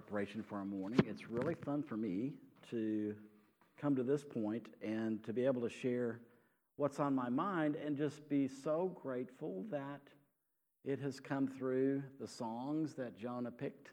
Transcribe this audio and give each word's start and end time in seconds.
preparation 0.00 0.42
for 0.42 0.56
our 0.56 0.64
morning. 0.64 0.98
It's 1.06 1.28
really 1.28 1.54
fun 1.54 1.82
for 1.82 1.94
me 1.94 2.32
to 2.70 3.14
come 3.78 3.94
to 3.94 4.02
this 4.02 4.24
point 4.24 4.66
and 4.80 5.22
to 5.24 5.34
be 5.34 5.44
able 5.44 5.60
to 5.60 5.68
share 5.68 6.20
what's 6.76 6.98
on 6.98 7.14
my 7.14 7.28
mind 7.28 7.76
and 7.76 7.98
just 7.98 8.26
be 8.26 8.48
so 8.48 8.96
grateful 9.02 9.62
that 9.70 10.00
it 10.86 11.00
has 11.00 11.20
come 11.20 11.46
through 11.46 12.02
the 12.18 12.26
songs 12.26 12.94
that 12.94 13.18
Jonah 13.18 13.50
picked 13.50 13.90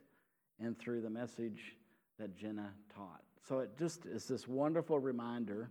and 0.61 0.79
through 0.79 1.01
the 1.01 1.09
message 1.09 1.75
that 2.17 2.37
Jenna 2.37 2.71
taught. 2.95 3.23
So 3.45 3.59
it 3.59 3.77
just 3.77 4.05
is 4.05 4.29
this 4.29 4.47
wonderful 4.47 4.99
reminder 4.99 5.69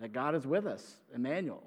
that 0.00 0.10
God 0.10 0.34
is 0.34 0.46
with 0.46 0.66
us, 0.66 0.96
Emmanuel, 1.14 1.64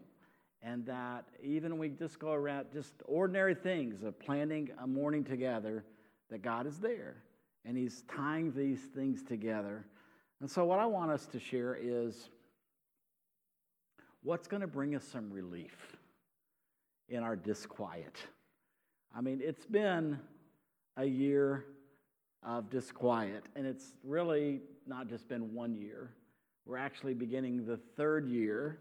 and 0.63 0.83
that 0.87 1.25
even 1.43 1.77
we 1.77 1.89
just 1.89 2.17
go 2.17 2.31
around 2.31 2.69
just 2.73 2.91
ordinary 3.05 3.53
things 3.53 4.01
of 4.01 4.19
planning 4.19 4.71
a 4.81 4.87
morning 4.87 5.23
together, 5.23 5.85
that 6.31 6.41
God 6.41 6.65
is 6.65 6.79
there 6.79 7.17
and 7.69 7.77
He's 7.77 8.03
tying 8.13 8.51
these 8.51 8.79
things 8.95 9.21
together. 9.21 9.85
And 10.41 10.49
so, 10.49 10.65
what 10.65 10.79
I 10.79 10.87
want 10.87 11.11
us 11.11 11.27
to 11.27 11.39
share 11.39 11.77
is 11.79 12.29
what's 14.23 14.47
going 14.47 14.61
to 14.61 14.67
bring 14.67 14.95
us 14.95 15.03
some 15.05 15.31
relief 15.31 15.95
in 17.09 17.21
our 17.21 17.35
disquiet. 17.35 18.17
I 19.15 19.21
mean, 19.21 19.39
it's 19.43 19.67
been 19.67 20.17
a 20.97 21.05
year 21.05 21.65
of 22.41 22.71
disquiet, 22.71 23.43
and 23.55 23.67
it's 23.67 23.93
really 24.03 24.61
not 24.87 25.07
just 25.07 25.27
been 25.29 25.53
one 25.53 25.75
year. 25.75 26.09
We're 26.65 26.77
actually 26.77 27.13
beginning 27.13 27.67
the 27.67 27.77
third 27.95 28.27
year. 28.27 28.79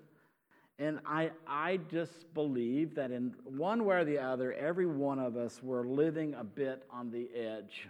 And 0.79 1.01
I, 1.05 1.33
I 1.47 1.81
just 1.91 2.33
believe 2.33 2.95
that 2.95 3.11
in 3.11 3.35
one 3.45 3.85
way 3.85 3.97
or 3.97 4.05
the 4.05 4.19
other, 4.19 4.55
every 4.55 4.87
one 4.87 5.19
of 5.19 5.37
us, 5.37 5.61
we're 5.63 5.85
living 5.85 6.35
a 6.35 6.45
bit 6.45 6.85
on 6.91 7.11
the 7.11 7.29
edge. 7.35 7.89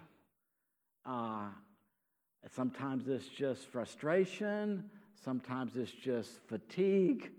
Uh, 1.09 1.47
sometimes 2.55 3.09
it's 3.09 3.29
just 3.29 3.67
frustration. 3.69 4.85
Sometimes 5.25 5.75
it's 5.75 5.91
just 5.91 6.31
fatigue. 6.49 7.31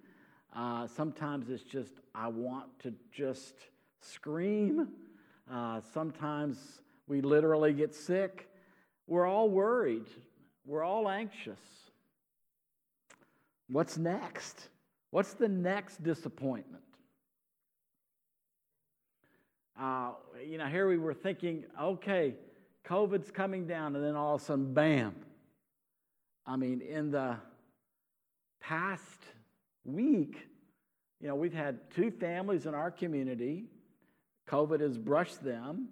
Uh, 0.56 0.88
sometimes 0.88 1.52
it's 1.52 1.62
just, 1.62 1.94
I 2.16 2.30
want 2.30 2.68
to 2.80 2.94
just 3.12 3.54
scream. 4.02 4.88
Uh, 5.52 5.82
sometimes 5.94 6.58
we 7.08 7.22
literally 7.22 7.72
get 7.74 7.94
sick. 7.94 8.50
We're 9.06 9.28
all 9.28 9.50
worried. 9.50 10.08
We're 10.66 10.84
all 10.84 11.08
anxious. 11.08 11.60
What's 13.68 14.00
next? 14.00 14.70
What's 15.12 15.34
the 15.34 15.48
next 15.48 16.02
disappointment? 16.02 16.84
Uh, 19.80 20.14
you 20.44 20.58
know, 20.58 20.66
here 20.66 20.88
we 20.88 20.98
were 20.98 21.14
thinking, 21.14 21.66
okay, 21.80 22.34
COVID's 22.86 23.32
coming 23.32 23.68
down, 23.68 23.96
and 23.96 24.04
then 24.04 24.16
all 24.16 24.36
of 24.36 24.42
a 24.42 24.46
sudden, 24.46 24.74
bam. 24.74 25.16
I 26.46 26.56
mean, 26.56 26.82
in 26.82 27.12
the 27.12 27.38
past 28.60 29.22
week, 29.86 30.48
you 31.22 31.28
know, 31.28 31.36
we've 31.36 31.54
had 31.54 31.90
two 31.92 32.12
families 32.12 32.66
in 32.66 32.74
our 32.74 32.92
community. 32.92 33.66
COVID 34.48 34.80
has 34.80 34.98
brushed 34.98 35.44
them. 35.44 35.90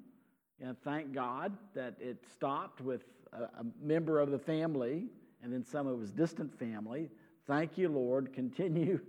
And 0.59 0.75
thank 0.81 1.13
God 1.13 1.55
that 1.75 1.95
it 1.99 2.23
stopped 2.31 2.81
with 2.81 3.03
a, 3.31 3.43
a 3.43 3.65
member 3.81 4.19
of 4.19 4.31
the 4.31 4.39
family 4.39 5.05
and 5.43 5.53
then 5.53 5.63
some 5.63 5.85
of 5.85 5.99
his 5.99 6.09
distant 6.09 6.57
family. 6.57 7.09
Thank 7.45 7.77
you, 7.77 7.89
Lord. 7.89 8.33
Continue. 8.33 8.99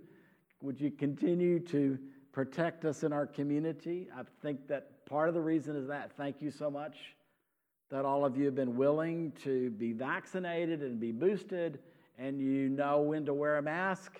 Would 0.61 0.79
you 0.79 0.91
continue 0.91 1.59
to 1.59 1.97
protect 2.31 2.85
us 2.85 3.03
in 3.03 3.11
our 3.11 3.25
community? 3.25 4.07
I 4.15 4.21
think 4.41 4.67
that 4.67 5.05
part 5.05 5.29
of 5.29 5.33
the 5.33 5.41
reason 5.41 5.75
is 5.75 5.87
that. 5.87 6.11
Thank 6.15 6.41
you 6.41 6.51
so 6.51 6.69
much 6.69 6.95
that 7.89 8.05
all 8.05 8.23
of 8.23 8.37
you 8.37 8.45
have 8.45 8.55
been 8.55 8.75
willing 8.75 9.31
to 9.43 9.71
be 9.71 9.93
vaccinated 9.93 10.81
and 10.81 10.99
be 10.99 11.11
boosted, 11.11 11.79
and 12.17 12.39
you 12.39 12.69
know 12.69 13.01
when 13.01 13.25
to 13.25 13.33
wear 13.33 13.57
a 13.57 13.61
mask, 13.61 14.19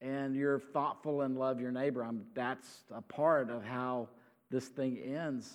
and 0.00 0.36
you're 0.36 0.58
thoughtful 0.58 1.22
and 1.22 1.38
love 1.38 1.60
your 1.60 1.72
neighbor. 1.72 2.04
I'm, 2.04 2.22
that's 2.34 2.84
a 2.94 3.00
part 3.00 3.50
of 3.50 3.64
how 3.64 4.08
this 4.50 4.66
thing 4.68 4.98
ends. 4.98 5.50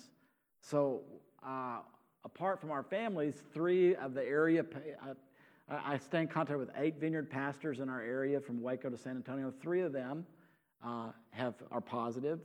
So, 0.60 1.02
uh, 1.46 1.78
apart 2.24 2.60
from 2.60 2.70
our 2.70 2.82
families, 2.82 3.34
three 3.54 3.94
of 3.94 4.14
the 4.14 4.24
area, 4.24 4.64
uh, 5.02 5.14
I 5.68 5.98
stay 5.98 6.22
in 6.22 6.28
contact 6.28 6.58
with 6.58 6.70
eight 6.76 6.98
vineyard 6.98 7.30
pastors 7.30 7.80
in 7.80 7.88
our 7.88 8.00
area 8.00 8.40
from 8.40 8.60
Waco 8.60 8.90
to 8.90 8.98
San 8.98 9.16
Antonio. 9.16 9.52
Three 9.60 9.82
of 9.82 9.92
them 9.92 10.26
uh, 10.84 11.10
have, 11.30 11.54
are 11.70 11.80
positive 11.80 12.40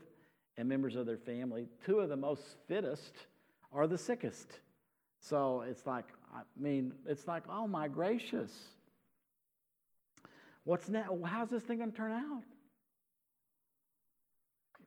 and 0.57 0.67
members 0.67 0.95
of 0.95 1.06
their 1.06 1.17
family. 1.17 1.67
Two 1.85 2.00
of 2.00 2.09
the 2.09 2.17
most 2.17 2.44
fittest 2.67 3.13
are 3.72 3.88
the 3.88 3.97
sickest. 3.97 4.59
So 5.19 5.63
it's 5.67 5.85
like, 5.85 6.05
I 6.33 6.41
mean, 6.57 6.94
it's 7.05 7.28
like, 7.28 7.44
oh 7.50 7.67
my 7.67 7.88
gracious. 7.88 8.51
What's 10.63 10.89
next? 10.89 11.09
How's 11.25 11.50
this 11.50 11.63
thing 11.63 11.78
going 11.78 11.91
to 11.91 11.97
turn 11.97 12.11
out? 12.11 12.44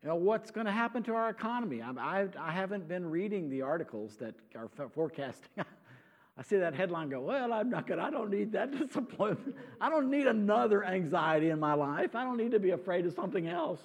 You 0.03 0.09
know, 0.09 0.17
what's 0.17 0.51
going 0.51 0.67
to 0.67 0.73
happen 0.73 1.03
to 1.05 1.15
our 1.15 1.29
economy? 1.29 1.83
I, 1.83 1.91
I, 1.91 2.29
I 2.39 2.53
haven't 2.53 2.89
been 2.89 3.11
reading 3.11 3.51
the 3.51 3.63
articles 3.63 4.17
that 4.17 4.35
are 4.55 4.69
forecasting. 4.89 5.49
I 6.39 6.43
see 6.43 6.57
that 6.57 6.75
headline 6.75 7.11
go, 7.11 7.21
well, 7.21 7.53
I'm 7.53 7.69
not 7.69 7.87
gonna, 7.87 8.03
I 8.03 8.11
don't 8.11 8.31
need 8.31 8.53
that 8.53 8.71
disappointment. 8.79 9.57
I 9.79 9.91
don't 9.91 10.11
need 10.11 10.27
another 10.27 10.85
anxiety 10.85 11.51
in 11.51 11.61
my 11.61 11.75
life. 11.75 12.15
I 12.15 12.25
don't 12.25 12.39
need 12.39 12.53
to 12.53 12.59
be 12.59 12.71
afraid 12.71 13.05
of 13.05 13.13
something 13.13 13.47
else. 13.47 13.81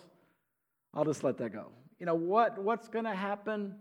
I'll 0.94 1.04
just 1.04 1.24
let 1.24 1.38
that 1.40 1.52
go. 1.52 1.68
You 2.00 2.06
know, 2.06 2.16
what, 2.16 2.58
what's 2.58 2.88
going 2.88 3.06
to 3.06 3.16
happen 3.16 3.76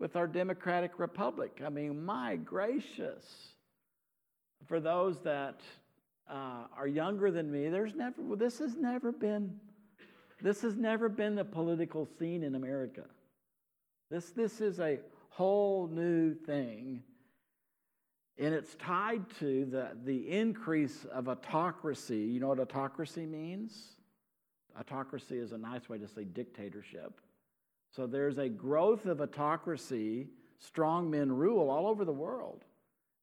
with 0.00 0.16
our 0.16 0.26
democratic 0.26 0.98
republic. 0.98 1.60
I 1.64 1.68
mean, 1.68 2.04
my 2.04 2.36
gracious. 2.36 3.22
For 4.66 4.80
those 4.80 5.20
that 5.20 5.60
uh, 6.28 6.64
are 6.76 6.86
younger 6.86 7.30
than 7.30 7.52
me, 7.52 7.68
there's 7.68 7.94
never, 7.94 8.16
this 8.34 8.58
has 8.58 8.76
never 8.76 9.12
been, 9.12 9.60
this 10.40 10.62
has 10.62 10.76
never 10.76 11.10
been 11.10 11.34
the 11.34 11.44
political 11.44 12.08
scene 12.18 12.42
in 12.42 12.54
America. 12.54 13.04
This, 14.10 14.30
this 14.30 14.62
is 14.62 14.80
a 14.80 15.00
whole 15.28 15.86
new 15.86 16.34
thing. 16.34 17.02
And 18.38 18.54
it's 18.54 18.74
tied 18.76 19.22
to 19.40 19.66
the, 19.66 19.90
the 20.04 20.30
increase 20.30 21.04
of 21.12 21.28
autocracy. 21.28 22.16
You 22.16 22.40
know 22.40 22.48
what 22.48 22.58
autocracy 22.58 23.26
means? 23.26 23.76
Autocracy 24.78 25.36
is 25.36 25.52
a 25.52 25.58
nice 25.58 25.90
way 25.90 25.98
to 25.98 26.08
say 26.08 26.24
dictatorship. 26.24 27.20
So 27.94 28.06
there's 28.06 28.38
a 28.38 28.48
growth 28.48 29.06
of 29.06 29.20
autocracy, 29.20 30.28
strong 30.58 31.10
men 31.10 31.32
rule 31.32 31.70
all 31.70 31.86
over 31.88 32.04
the 32.04 32.12
world. 32.12 32.64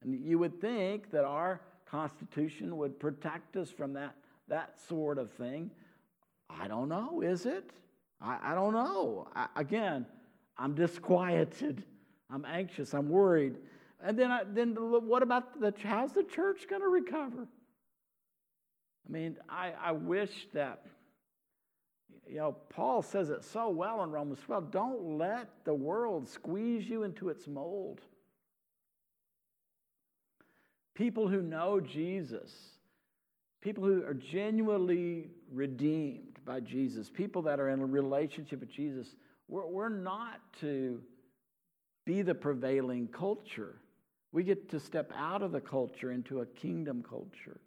And 0.04 0.14
you 0.14 0.40
would 0.40 0.60
think 0.60 1.12
that 1.12 1.24
our 1.24 1.62
Constitution 1.86 2.78
would 2.78 3.00
protect 3.00 3.56
us 3.56 3.70
from 3.70 3.94
that, 3.94 4.16
that 4.48 4.80
sort 4.88 5.18
of 5.18 5.32
thing. 5.32 5.72
I 6.50 6.68
don't 6.68 6.90
know, 6.90 7.22
is 7.22 7.46
it? 7.46 7.72
I, 8.22 8.40
I 8.42 8.56
don't 8.56 8.74
know. 8.74 9.28
I, 9.36 9.48
again, 9.56 10.06
I'm 10.58 10.76
disquieted. 10.76 11.84
I'm 12.30 12.46
anxious. 12.46 12.94
I'm 12.94 13.10
worried. 13.10 13.56
And 14.04 14.20
then, 14.20 14.32
I, 14.32 14.42
then 14.46 14.76
what 14.76 15.24
about 15.24 15.60
the, 15.60 15.74
how's 15.84 16.12
the 16.12 16.24
church 16.24 16.68
going 16.70 16.82
to 16.82 16.90
recover? 16.90 17.48
I 19.08 19.12
mean, 19.12 19.38
I, 19.50 19.74
I 19.82 19.92
wish 19.94 20.48
that 20.54 20.86
you 22.30 22.38
know, 22.38 22.56
Paul 22.70 23.02
says 23.02 23.30
it 23.30 23.44
so 23.44 23.70
well 23.70 24.04
in 24.04 24.12
Romans 24.12 24.40
12 24.46 24.72
don't 24.72 25.18
let 25.18 25.50
the 25.64 25.74
world 25.74 26.28
squeeze 26.30 26.88
you 26.88 27.04
into 27.04 27.30
its 27.30 27.48
mold. 27.48 28.02
People 30.94 31.28
who 31.28 31.42
know 31.42 31.80
Jesus, 31.80 32.52
people 33.62 33.84
who 33.84 34.04
are 34.04 34.16
genuinely 34.16 35.30
redeemed 35.52 36.40
by 36.44 36.60
Jesus, 36.60 37.10
people 37.10 37.44
that 37.44 37.60
are 37.60 37.70
in 37.70 37.82
a 37.82 37.86
relationship 37.86 38.62
with 38.62 38.72
Jesus, 38.72 39.16
we're, 39.48 39.68
we're 39.68 39.90
not 39.90 40.40
to 40.62 41.02
be 42.06 42.22
the 42.24 42.34
prevailing 42.34 43.08
culture. 43.08 43.76
We 44.32 44.44
get 44.44 44.70
to 44.70 44.80
step 44.80 45.12
out 45.16 45.42
of 45.42 45.52
the 45.52 45.62
culture 45.62 46.12
into 46.12 46.42
a 46.42 46.46
kingdom 46.46 47.04
culture 47.08 47.60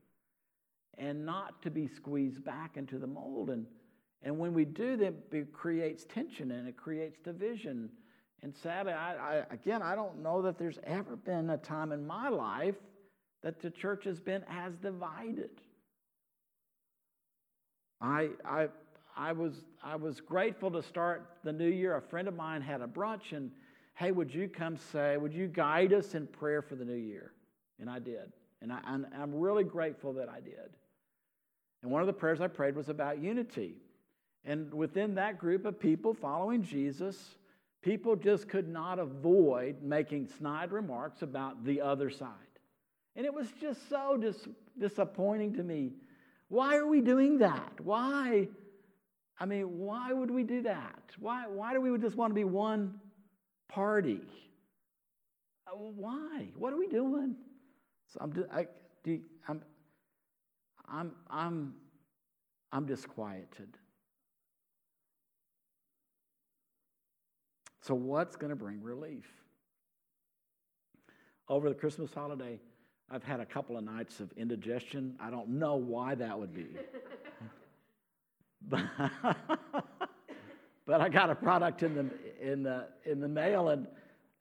and 0.98 1.24
not 1.24 1.62
to 1.62 1.70
be 1.70 1.86
squeezed 1.86 2.44
back 2.44 2.76
into 2.76 2.98
the 2.98 3.06
mold. 3.06 3.50
And 3.50 3.66
and 4.22 4.38
when 4.38 4.52
we 4.52 4.64
do 4.64 4.96
that, 4.98 5.14
it 5.32 5.52
creates 5.52 6.04
tension 6.04 6.50
and 6.50 6.68
it 6.68 6.76
creates 6.76 7.18
division. 7.18 7.88
And 8.42 8.54
sadly, 8.54 8.92
I, 8.92 9.14
I, 9.14 9.34
again, 9.50 9.82
I 9.82 9.94
don't 9.94 10.22
know 10.22 10.42
that 10.42 10.58
there's 10.58 10.78
ever 10.84 11.16
been 11.16 11.50
a 11.50 11.56
time 11.56 11.92
in 11.92 12.06
my 12.06 12.28
life 12.28 12.76
that 13.42 13.60
the 13.60 13.70
church 13.70 14.04
has 14.04 14.20
been 14.20 14.44
as 14.48 14.74
divided. 14.76 15.50
I, 18.00 18.28
I, 18.44 18.68
I, 19.16 19.32
was, 19.32 19.54
I 19.82 19.96
was 19.96 20.20
grateful 20.20 20.70
to 20.70 20.82
start 20.82 21.38
the 21.44 21.52
new 21.52 21.68
year. 21.68 21.96
A 21.96 22.02
friend 22.02 22.28
of 22.28 22.36
mine 22.36 22.60
had 22.60 22.82
a 22.82 22.86
brunch, 22.86 23.32
and 23.32 23.50
hey, 23.94 24.10
would 24.10 24.34
you 24.34 24.48
come 24.48 24.76
say, 24.76 25.16
would 25.16 25.32
you 25.32 25.46
guide 25.46 25.92
us 25.92 26.14
in 26.14 26.26
prayer 26.26 26.62
for 26.62 26.74
the 26.76 26.84
new 26.84 26.94
year? 26.94 27.32
And 27.78 27.88
I 27.88 27.98
did. 27.98 28.32
And 28.62 28.72
I, 28.72 28.80
I'm 28.86 29.34
really 29.34 29.64
grateful 29.64 30.12
that 30.14 30.28
I 30.28 30.40
did. 30.40 30.76
And 31.82 31.90
one 31.90 32.02
of 32.02 32.06
the 32.06 32.12
prayers 32.12 32.42
I 32.42 32.46
prayed 32.46 32.76
was 32.76 32.90
about 32.90 33.18
unity. 33.22 33.76
And 34.44 34.72
within 34.72 35.14
that 35.16 35.38
group 35.38 35.64
of 35.64 35.78
people 35.78 36.14
following 36.14 36.62
Jesus, 36.62 37.36
People 37.82 38.14
just 38.14 38.48
could 38.48 38.68
not 38.68 38.98
avoid 38.98 39.82
making 39.82 40.28
snide 40.38 40.70
remarks 40.70 41.22
about 41.22 41.64
the 41.64 41.80
other 41.80 42.10
side. 42.10 42.28
And 43.16 43.24
it 43.24 43.32
was 43.32 43.46
just 43.60 43.88
so 43.88 44.18
dis- 44.18 44.48
disappointing 44.78 45.54
to 45.54 45.62
me. 45.62 45.92
Why 46.48 46.76
are 46.76 46.86
we 46.86 47.00
doing 47.00 47.38
that? 47.38 47.80
Why? 47.80 48.48
I 49.38 49.46
mean, 49.46 49.78
why 49.78 50.12
would 50.12 50.30
we 50.30 50.42
do 50.42 50.62
that? 50.62 51.02
Why, 51.18 51.46
why 51.48 51.72
do 51.72 51.80
we 51.80 51.96
just 51.98 52.16
want 52.16 52.32
to 52.32 52.34
be 52.34 52.44
one 52.44 53.00
party? 53.68 54.20
Uh, 55.66 55.76
why? 55.76 56.48
What 56.56 56.74
are 56.74 56.78
we 56.78 56.88
doing? 56.88 57.36
So 58.12 58.18
I'm, 58.20 58.44
I, 58.52 58.66
do, 59.04 59.20
I'm, 59.48 59.62
I'm, 60.86 61.12
I'm, 61.30 61.74
I'm 62.72 62.84
disquieted. 62.84 63.78
So, 67.80 67.94
what's 67.94 68.36
going 68.36 68.50
to 68.50 68.56
bring 68.56 68.82
relief? 68.82 69.26
Over 71.48 71.68
the 71.68 71.74
Christmas 71.74 72.12
holiday, 72.12 72.60
I've 73.10 73.24
had 73.24 73.40
a 73.40 73.46
couple 73.46 73.76
of 73.76 73.84
nights 73.84 74.20
of 74.20 74.30
indigestion. 74.36 75.16
I 75.18 75.30
don't 75.30 75.48
know 75.48 75.76
why 75.76 76.14
that 76.14 76.38
would 76.38 76.54
be. 76.54 76.66
but, 78.68 78.84
but 80.86 81.00
I 81.00 81.08
got 81.08 81.30
a 81.30 81.34
product 81.34 81.82
in 81.82 81.94
the, 81.94 82.10
in, 82.40 82.62
the, 82.62 82.86
in 83.04 83.20
the 83.20 83.28
mail, 83.28 83.70
and 83.70 83.86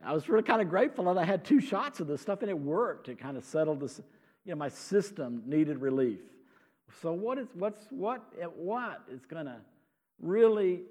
I 0.05 0.13
was 0.13 0.27
really 0.27 0.43
kind 0.43 0.61
of 0.61 0.69
grateful 0.69 1.05
that 1.05 1.17
I 1.17 1.25
had 1.25 1.45
two 1.45 1.61
shots 1.61 1.99
of 1.99 2.07
this 2.07 2.21
stuff, 2.21 2.41
and 2.41 2.49
it 2.49 2.59
worked. 2.59 3.07
It 3.09 3.19
kind 3.19 3.37
of 3.37 3.45
settled 3.45 3.79
this. 3.79 4.01
You 4.45 4.51
know, 4.51 4.57
my 4.57 4.69
system 4.69 5.43
needed 5.45 5.79
relief. 5.79 6.19
So, 7.01 7.11
what 7.13 7.37
is 7.37 7.47
what's 7.53 7.85
what 7.89 8.21
what 8.55 9.01
is 9.11 9.25
going 9.25 9.45
to 9.45 9.57
really 10.21 10.81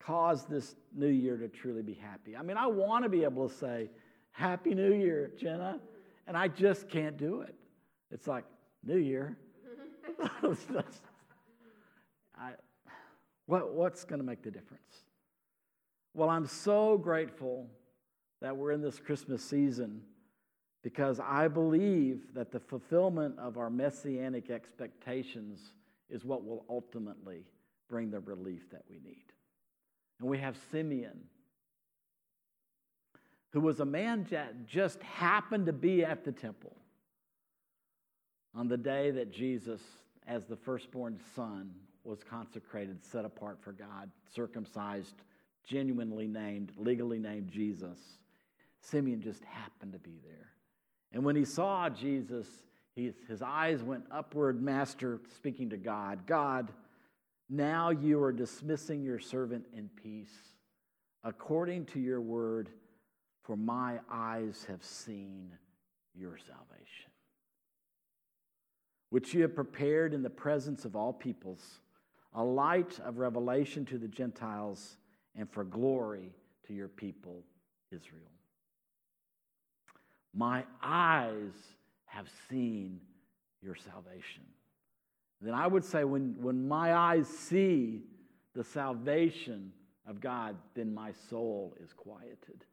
cause 0.00 0.44
this 0.46 0.74
new 0.94 1.08
year 1.08 1.36
to 1.36 1.48
truly 1.48 1.82
be 1.82 1.94
happy? 1.94 2.36
I 2.36 2.42
mean, 2.42 2.56
I 2.56 2.66
want 2.66 3.04
to 3.04 3.08
be 3.08 3.24
able 3.24 3.48
to 3.48 3.54
say, 3.54 3.90
"Happy 4.32 4.74
New 4.74 4.92
Year, 4.92 5.30
Jenna," 5.36 5.80
and 6.26 6.36
I 6.36 6.48
just 6.48 6.88
can't 6.88 7.16
do 7.16 7.40
it. 7.40 7.54
It's 8.10 8.26
like 8.26 8.44
New 8.84 8.98
Year. 8.98 9.36
I, 12.38 12.52
what, 13.46 13.72
what's 13.72 14.04
going 14.04 14.20
to 14.20 14.26
make 14.26 14.42
the 14.42 14.50
difference? 14.50 15.04
Well, 16.14 16.30
I'm 16.30 16.46
so 16.46 16.98
grateful 16.98 17.68
that 18.40 18.56
we're 18.56 18.72
in 18.72 18.80
this 18.80 18.98
Christmas 18.98 19.42
season 19.42 20.02
because 20.82 21.20
I 21.20 21.48
believe 21.48 22.34
that 22.34 22.52
the 22.52 22.60
fulfillment 22.60 23.38
of 23.38 23.58
our 23.58 23.70
messianic 23.70 24.50
expectations 24.50 25.72
is 26.08 26.24
what 26.24 26.44
will 26.44 26.64
ultimately 26.68 27.44
bring 27.88 28.10
the 28.10 28.20
relief 28.20 28.70
that 28.70 28.82
we 28.88 28.98
need. 29.00 29.24
And 30.20 30.28
we 30.28 30.38
have 30.38 30.56
Simeon, 30.70 31.18
who 33.52 33.60
was 33.60 33.80
a 33.80 33.84
man 33.84 34.26
that 34.30 34.66
just 34.66 35.02
happened 35.02 35.66
to 35.66 35.72
be 35.72 36.04
at 36.04 36.24
the 36.24 36.32
temple 36.32 36.76
on 38.54 38.68
the 38.68 38.76
day 38.76 39.10
that 39.12 39.32
Jesus, 39.32 39.80
as 40.26 40.44
the 40.46 40.56
firstborn 40.56 41.20
son, 41.34 41.70
was 42.04 42.24
consecrated, 42.24 43.04
set 43.04 43.24
apart 43.24 43.58
for 43.60 43.72
God, 43.72 44.10
circumcised, 44.34 45.14
genuinely 45.64 46.26
named, 46.26 46.72
legally 46.76 47.18
named 47.18 47.48
Jesus. 47.48 47.98
Simeon 48.80 49.20
just 49.20 49.44
happened 49.44 49.92
to 49.92 49.98
be 49.98 50.18
there. 50.24 50.52
And 51.12 51.24
when 51.24 51.36
he 51.36 51.44
saw 51.44 51.88
Jesus, 51.88 52.46
his 52.94 53.42
eyes 53.42 53.82
went 53.82 54.04
upward, 54.10 54.60
Master, 54.60 55.20
speaking 55.36 55.70
to 55.70 55.76
God 55.76 56.26
God, 56.26 56.72
now 57.48 57.90
you 57.90 58.22
are 58.22 58.32
dismissing 58.32 59.02
your 59.02 59.18
servant 59.18 59.66
in 59.72 59.88
peace, 60.02 60.34
according 61.24 61.86
to 61.86 62.00
your 62.00 62.20
word, 62.20 62.68
for 63.42 63.56
my 63.56 63.98
eyes 64.10 64.66
have 64.68 64.84
seen 64.84 65.50
your 66.14 66.36
salvation, 66.36 67.10
which 69.10 69.32
you 69.32 69.42
have 69.42 69.54
prepared 69.54 70.12
in 70.12 70.22
the 70.22 70.30
presence 70.30 70.84
of 70.84 70.94
all 70.94 71.12
peoples, 71.12 71.80
a 72.34 72.44
light 72.44 72.98
of 73.04 73.18
revelation 73.18 73.86
to 73.86 73.96
the 73.96 74.08
Gentiles, 74.08 74.98
and 75.34 75.50
for 75.50 75.64
glory 75.64 76.34
to 76.66 76.74
your 76.74 76.88
people, 76.88 77.42
Israel. 77.90 78.30
My 80.34 80.64
eyes 80.82 81.54
have 82.04 82.28
seen 82.50 83.00
your 83.62 83.74
salvation. 83.74 84.44
Then 85.40 85.54
I 85.54 85.66
would 85.66 85.84
say, 85.84 86.04
when, 86.04 86.34
when 86.40 86.66
my 86.66 86.94
eyes 86.94 87.28
see 87.28 88.02
the 88.54 88.64
salvation 88.64 89.72
of 90.06 90.20
God, 90.20 90.56
then 90.74 90.92
my 90.92 91.12
soul 91.28 91.76
is 91.82 91.92
quieted. 91.92 92.64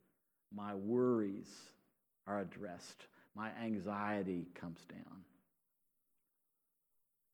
My 0.54 0.74
worries 0.74 1.50
are 2.26 2.40
addressed. 2.40 3.08
My 3.36 3.50
anxiety 3.62 4.48
comes 4.60 4.80
down. 4.90 5.22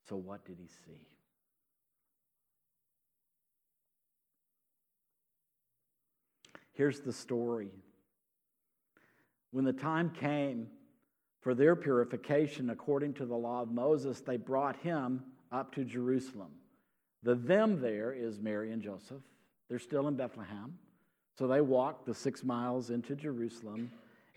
So, 0.09 0.15
what 0.17 0.43
did 0.43 0.57
he 0.59 0.67
see? 0.67 1.07
Here's 6.73 6.99
the 6.99 7.13
story 7.13 7.69
when 9.51 9.65
the 9.65 9.73
time 9.73 10.09
came 10.09 10.67
for 11.41 11.53
their 11.53 11.75
purification 11.75 12.69
according 12.69 13.13
to 13.15 13.25
the 13.25 13.35
law 13.35 13.61
of 13.61 13.71
Moses, 13.71 14.21
they 14.21 14.37
brought 14.37 14.77
him 14.77 15.23
up 15.51 15.73
to 15.75 15.83
Jerusalem. 15.83 16.51
The 17.23 17.35
them 17.35 17.81
there 17.81 18.13
is 18.13 18.39
Mary 18.39 18.71
and 18.71 18.81
Joseph. 18.81 19.21
They're 19.69 19.79
still 19.79 20.07
in 20.07 20.15
Bethlehem. 20.15 20.77
So 21.37 21.47
they 21.47 21.61
walked 21.61 22.05
the 22.05 22.13
six 22.13 22.43
miles 22.43 22.89
into 22.89 23.15
Jerusalem 23.15 23.91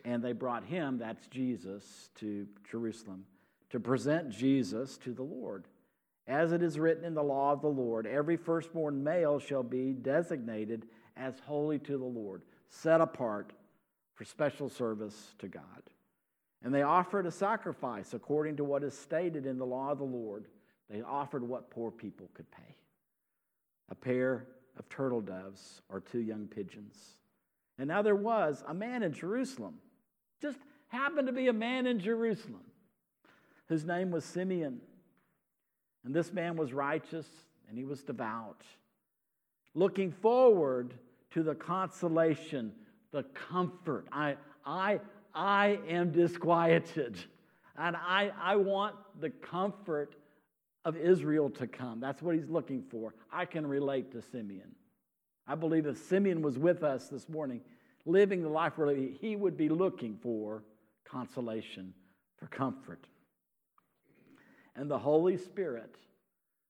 and 0.04 0.22
they 0.22 0.32
brought 0.32 0.64
him, 0.64 0.98
that's 0.98 1.26
Jesus, 1.28 2.10
to 2.16 2.46
Jerusalem 2.70 3.24
to 3.74 3.80
present 3.80 4.30
Jesus 4.30 4.96
to 4.98 5.12
the 5.12 5.24
Lord. 5.24 5.64
As 6.28 6.52
it 6.52 6.62
is 6.62 6.78
written 6.78 7.04
in 7.04 7.12
the 7.12 7.24
law 7.24 7.50
of 7.50 7.60
the 7.60 7.66
Lord, 7.66 8.06
every 8.06 8.36
firstborn 8.36 9.02
male 9.02 9.40
shall 9.40 9.64
be 9.64 9.92
designated 9.92 10.86
as 11.16 11.40
holy 11.40 11.80
to 11.80 11.98
the 11.98 12.04
Lord, 12.04 12.42
set 12.68 13.00
apart 13.00 13.52
for 14.14 14.24
special 14.24 14.68
service 14.68 15.34
to 15.40 15.48
God. 15.48 15.82
And 16.64 16.74
they 16.74 16.82
offered 16.82 17.26
a 17.26 17.30
sacrifice 17.30 18.14
according 18.14 18.56
to 18.56 18.64
what 18.64 18.82
is 18.82 18.98
stated 18.98 19.44
in 19.44 19.58
the 19.58 19.66
law 19.66 19.92
of 19.92 19.98
the 19.98 20.04
Lord. 20.04 20.46
They 20.90 21.02
offered 21.02 21.46
what 21.46 21.70
poor 21.70 21.90
people 21.90 22.28
could 22.34 22.50
pay 22.50 22.74
a 23.90 23.94
pair 23.94 24.46
of 24.78 24.88
turtle 24.88 25.20
doves 25.20 25.82
or 25.90 26.00
two 26.00 26.20
young 26.20 26.46
pigeons. 26.46 26.96
And 27.78 27.86
now 27.86 28.00
there 28.00 28.16
was 28.16 28.64
a 28.66 28.72
man 28.72 29.02
in 29.02 29.12
Jerusalem, 29.12 29.74
just 30.40 30.56
happened 30.88 31.26
to 31.26 31.34
be 31.34 31.48
a 31.48 31.52
man 31.52 31.86
in 31.86 32.00
Jerusalem, 32.00 32.62
whose 33.68 33.84
name 33.84 34.10
was 34.10 34.24
Simeon. 34.24 34.80
And 36.02 36.14
this 36.14 36.32
man 36.32 36.56
was 36.56 36.72
righteous 36.72 37.26
and 37.68 37.76
he 37.76 37.84
was 37.84 38.02
devout, 38.02 38.62
looking 39.74 40.12
forward 40.12 40.94
to 41.32 41.42
the 41.42 41.54
consolation 41.54 42.72
the 43.14 43.22
comfort. 43.48 44.06
I, 44.10 44.34
I, 44.66 45.00
I 45.34 45.80
am 45.88 46.12
disquieted. 46.12 47.18
And 47.76 47.96
I, 47.96 48.30
I 48.40 48.56
want 48.56 48.94
the 49.20 49.30
comfort 49.30 50.14
of 50.84 50.96
Israel 50.96 51.50
to 51.50 51.66
come. 51.66 52.00
That's 52.00 52.22
what 52.22 52.34
he's 52.34 52.48
looking 52.48 52.82
for. 52.82 53.14
I 53.32 53.46
can 53.46 53.66
relate 53.66 54.12
to 54.12 54.22
Simeon. 54.22 54.74
I 55.46 55.54
believe 55.54 55.86
if 55.86 55.98
Simeon 55.98 56.40
was 56.42 56.58
with 56.58 56.82
us 56.82 57.08
this 57.08 57.28
morning, 57.28 57.60
living 58.06 58.42
the 58.42 58.48
life 58.48 58.78
where 58.78 58.94
he 58.94 59.34
would 59.34 59.56
be 59.56 59.68
looking 59.68 60.18
for 60.22 60.62
consolation, 61.04 61.94
for 62.36 62.46
comfort. 62.46 63.06
And 64.76 64.90
the 64.90 64.98
Holy 64.98 65.36
Spirit 65.36 65.96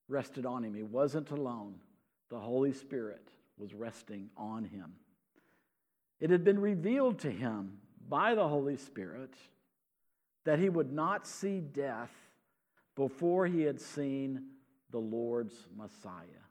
rested 0.08 0.46
on 0.46 0.64
him. 0.64 0.74
He 0.74 0.82
wasn't 0.82 1.30
alone, 1.30 1.76
the 2.30 2.38
Holy 2.38 2.72
Spirit 2.72 3.28
was 3.56 3.74
resting 3.74 4.30
on 4.36 4.64
him. 4.64 4.92
It 6.20 6.30
had 6.30 6.44
been 6.44 6.60
revealed 6.60 7.20
to 7.20 7.30
him 7.30 7.78
by 8.08 8.34
the 8.34 8.46
Holy 8.46 8.76
Spirit 8.76 9.34
that 10.44 10.58
he 10.58 10.68
would 10.68 10.92
not 10.92 11.26
see 11.26 11.60
death 11.60 12.12
before 12.94 13.46
he 13.46 13.62
had 13.62 13.80
seen 13.80 14.42
the 14.90 14.98
Lord's 14.98 15.54
Messiah. 15.76 16.44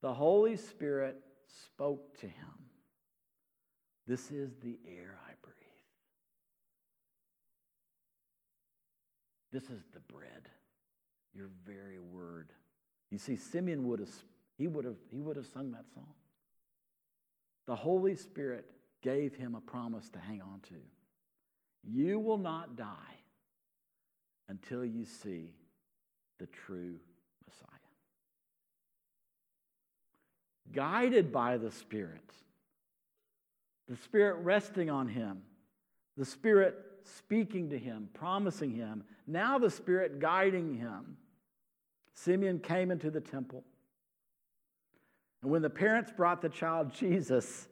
The 0.00 0.14
Holy 0.14 0.56
Spirit 0.56 1.20
spoke 1.64 2.18
to 2.20 2.26
him 2.26 2.70
This 4.06 4.30
is 4.30 4.52
the 4.62 4.78
air 4.86 5.18
I 5.26 5.32
breathe. 5.42 5.54
This 9.50 9.64
is 9.64 9.82
the 9.92 10.00
bread, 10.12 10.48
your 11.34 11.48
very 11.66 11.98
word. 11.98 12.52
You 13.10 13.18
see, 13.18 13.36
Simeon 13.36 13.88
would 13.88 14.00
have, 14.00 14.10
he 14.56 14.66
would 14.66 14.84
have, 14.84 14.98
he 15.10 15.20
would 15.20 15.36
have 15.36 15.46
sung 15.46 15.72
that 15.72 15.86
song. 15.94 16.12
The 17.66 17.74
Holy 17.76 18.14
Spirit 18.14 18.70
gave 19.02 19.34
him 19.34 19.54
a 19.54 19.60
promise 19.60 20.08
to 20.10 20.18
hang 20.18 20.42
on 20.42 20.60
to. 20.68 20.74
You 21.84 22.18
will 22.18 22.38
not 22.38 22.76
die 22.76 23.16
until 24.48 24.84
you 24.84 25.04
see 25.04 25.52
the 26.38 26.46
true 26.46 26.96
Messiah. 27.46 27.68
Guided 30.72 31.32
by 31.32 31.56
the 31.56 31.70
Spirit, 31.70 32.32
the 33.88 33.96
Spirit 33.96 34.36
resting 34.42 34.90
on 34.90 35.08
him, 35.08 35.42
the 36.16 36.24
Spirit 36.24 36.76
speaking 37.04 37.70
to 37.70 37.78
him, 37.78 38.08
promising 38.12 38.74
him, 38.74 39.04
now 39.26 39.58
the 39.58 39.70
Spirit 39.70 40.18
guiding 40.18 40.74
him. 40.74 41.16
Simeon 42.14 42.58
came 42.58 42.90
into 42.90 43.10
the 43.10 43.20
temple. 43.20 43.64
And 45.42 45.50
when 45.50 45.62
the 45.62 45.70
parents 45.70 46.10
brought 46.14 46.42
the 46.42 46.48
child 46.48 46.92
Jesus 46.92 47.68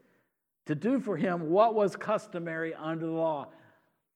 to 0.67 0.75
do 0.75 1.01
for 1.01 1.17
him 1.17 1.51
what 1.51 1.75
was 1.75 1.97
customary 1.97 2.75
under 2.75 3.07
the 3.07 3.13
law, 3.13 3.49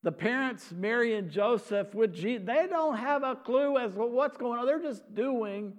the 0.03 0.13
parents, 0.13 0.73
Mary 0.73 1.15
and 1.15 1.31
Joseph, 1.31 1.95
with 1.95 2.15
Jesus, 2.15 2.47
they 2.47 2.67
don't 2.69 2.97
have 2.97 3.23
a 3.23 3.37
clue 3.37 3.77
as 3.77 3.93
to 3.93 3.99
what's 3.99 4.37
going 4.37 4.59
on. 4.59 4.67
They're 4.67 4.81
just 4.81 5.15
doing 5.15 5.75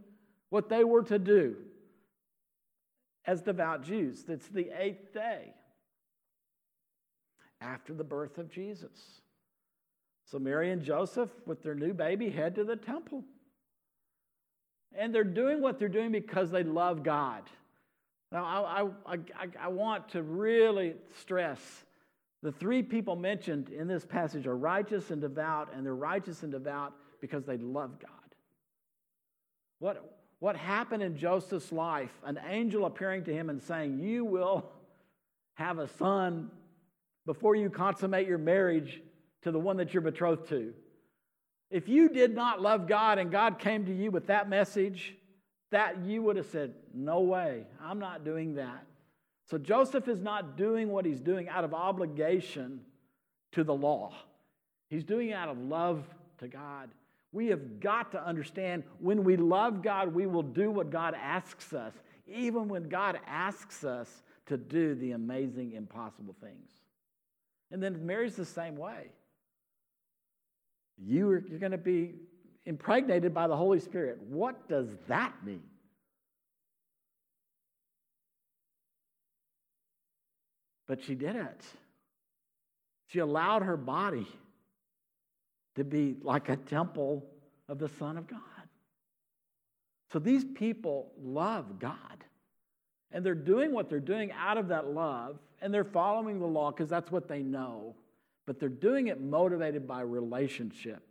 what 0.49 0.69
they 0.69 0.83
were 0.83 1.03
to 1.03 1.17
do 1.17 1.55
as 3.25 3.41
devout 3.41 3.83
Jews. 3.83 4.25
It's 4.27 4.47
the 4.47 4.69
eighth 4.77 5.13
day 5.13 5.53
after 7.59 7.93
the 7.93 8.03
birth 8.03 8.37
of 8.37 8.49
Jesus. 8.49 9.21
So 10.25 10.39
Mary 10.39 10.71
and 10.71 10.83
Joseph, 10.83 11.29
with 11.45 11.63
their 11.63 11.75
new 11.75 11.93
baby, 11.93 12.29
head 12.29 12.55
to 12.55 12.63
the 12.63 12.75
temple. 12.75 13.23
And 14.93 15.13
they're 15.13 15.23
doing 15.23 15.61
what 15.61 15.79
they're 15.79 15.89
doing 15.89 16.11
because 16.11 16.51
they 16.51 16.63
love 16.63 17.03
God. 17.03 17.43
Now, 18.31 18.45
I, 18.45 19.13
I, 19.13 19.15
I, 19.15 19.47
I 19.63 19.67
want 19.67 20.09
to 20.09 20.23
really 20.23 20.95
stress 21.19 21.59
the 22.43 22.51
three 22.51 22.81
people 22.81 23.15
mentioned 23.15 23.69
in 23.69 23.87
this 23.87 24.03
passage 24.03 24.47
are 24.47 24.57
righteous 24.57 25.11
and 25.11 25.21
devout, 25.21 25.69
and 25.75 25.85
they're 25.85 25.93
righteous 25.93 26.41
and 26.41 26.51
devout 26.51 26.93
because 27.19 27.45
they 27.45 27.57
love 27.57 27.99
God. 27.99 28.11
What, 29.77 30.17
what 30.39 30.55
happened 30.55 31.03
in 31.03 31.17
Joseph's 31.17 31.71
life? 31.71 32.11
An 32.25 32.39
angel 32.47 32.85
appearing 32.85 33.25
to 33.25 33.33
him 33.33 33.49
and 33.49 33.61
saying, 33.61 33.99
You 33.99 34.25
will 34.25 34.71
have 35.53 35.77
a 35.77 35.87
son 35.87 36.49
before 37.27 37.55
you 37.55 37.69
consummate 37.69 38.27
your 38.27 38.39
marriage 38.39 39.01
to 39.43 39.51
the 39.51 39.59
one 39.59 39.77
that 39.77 39.93
you're 39.93 40.01
betrothed 40.01 40.49
to. 40.49 40.73
If 41.69 41.87
you 41.87 42.09
did 42.09 42.33
not 42.33 42.59
love 42.59 42.87
God 42.87 43.19
and 43.19 43.31
God 43.31 43.59
came 43.59 43.85
to 43.85 43.93
you 43.93 44.09
with 44.09 44.27
that 44.27 44.49
message, 44.49 45.15
that 45.71 46.05
you 46.05 46.21
would 46.21 46.35
have 46.35 46.47
said, 46.47 46.73
No 46.93 47.21
way, 47.21 47.65
I'm 47.81 47.99
not 47.99 48.23
doing 48.23 48.55
that. 48.55 48.85
So 49.49 49.57
Joseph 49.57 50.07
is 50.07 50.21
not 50.21 50.55
doing 50.55 50.89
what 50.89 51.05
he's 51.05 51.19
doing 51.19 51.49
out 51.49 51.63
of 51.63 51.73
obligation 51.73 52.81
to 53.53 53.63
the 53.63 53.73
law, 53.73 54.13
he's 54.89 55.03
doing 55.03 55.29
it 55.29 55.33
out 55.33 55.49
of 55.49 55.57
love 55.57 56.05
to 56.39 56.47
God. 56.47 56.89
We 57.33 57.47
have 57.47 57.79
got 57.79 58.11
to 58.11 58.25
understand 58.25 58.83
when 58.99 59.23
we 59.23 59.37
love 59.37 59.81
God, 59.81 60.13
we 60.13 60.27
will 60.27 60.43
do 60.43 60.69
what 60.69 60.89
God 60.89 61.15
asks 61.15 61.71
us, 61.71 61.93
even 62.27 62.67
when 62.67 62.89
God 62.89 63.19
asks 63.25 63.85
us 63.85 64.23
to 64.47 64.57
do 64.57 64.95
the 64.95 65.11
amazing, 65.11 65.71
impossible 65.71 66.35
things. 66.41 66.69
And 67.71 67.81
then 67.81 68.05
Mary's 68.05 68.35
the 68.35 68.43
same 68.43 68.75
way. 68.75 69.07
You 70.97 71.29
are, 71.29 71.43
you're 71.47 71.59
going 71.59 71.71
to 71.71 71.77
be 71.77 72.15
impregnated 72.65 73.33
by 73.33 73.47
the 73.47 73.55
Holy 73.55 73.79
Spirit. 73.79 74.19
What 74.29 74.67
does 74.69 74.87
that 75.07 75.33
mean? 75.43 75.63
But 80.87 81.03
she 81.03 81.15
did 81.15 81.35
it. 81.35 81.61
She 83.07 83.19
allowed 83.19 83.63
her 83.63 83.77
body 83.77 84.27
to 85.75 85.83
be 85.83 86.17
like 86.21 86.49
a 86.49 86.57
temple 86.57 87.25
of 87.69 87.79
the 87.79 87.89
Son 87.89 88.17
of 88.17 88.27
God. 88.27 88.39
So 90.11 90.19
these 90.19 90.43
people 90.43 91.11
love 91.21 91.79
God. 91.79 91.97
And 93.13 93.25
they're 93.25 93.35
doing 93.35 93.73
what 93.73 93.89
they're 93.89 93.99
doing 93.99 94.31
out 94.31 94.57
of 94.57 94.69
that 94.69 94.87
love, 94.87 95.37
and 95.61 95.73
they're 95.73 95.83
following 95.83 96.39
the 96.39 96.45
law 96.45 96.71
because 96.71 96.89
that's 96.89 97.11
what 97.11 97.27
they 97.27 97.41
know. 97.41 97.95
But 98.45 98.59
they're 98.59 98.69
doing 98.69 99.07
it 99.07 99.19
motivated 99.19 99.87
by 99.87 100.01
relationship. 100.01 101.01